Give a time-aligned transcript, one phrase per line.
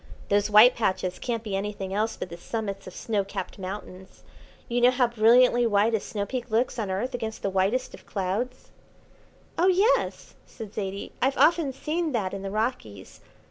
[0.29, 4.23] "Those white patches can't be anything else but the summits of snow capped mountains.
[4.67, 8.07] You know how brilliantly white a snow peak looks on earth against the whitest of
[8.07, 8.71] clouds."
[9.59, 13.19] "Oh, yes," said Zaidie, "I've often seen that in the Rockies.